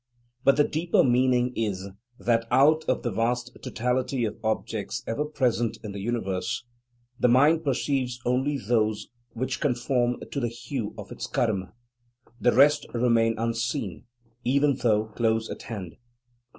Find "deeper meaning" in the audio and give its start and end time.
0.67-1.53